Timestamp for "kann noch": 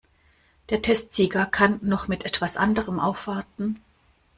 1.45-2.07